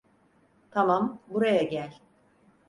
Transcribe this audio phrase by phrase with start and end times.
[0.71, 1.93] Tamam, buraya gel.